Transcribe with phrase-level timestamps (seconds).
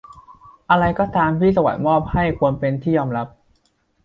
[0.69, 3.27] อะไรก็ตามที่สวรรค์มอบให้ควรเป็นที่ยอมรับ